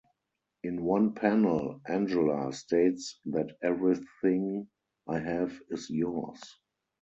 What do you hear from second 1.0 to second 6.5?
panel, Angela states that "everything I have is yours".